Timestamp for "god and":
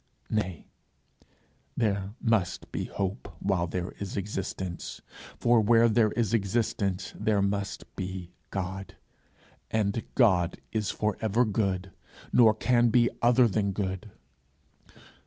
8.49-10.03